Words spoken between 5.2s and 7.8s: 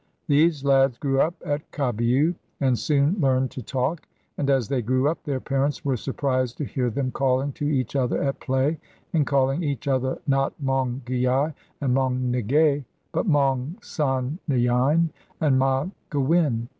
their parents were surprised to hear them calling to